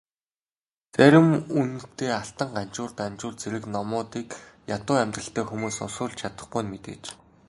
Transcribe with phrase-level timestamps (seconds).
[0.95, 1.27] Зарим
[1.59, 4.29] үнэтэй Алтан Ганжуур, Данжуур зэрэг номуудыг
[4.75, 7.03] ядуу амьдралтай хүмүүс уншуулж чадахгүй нь мэдээж.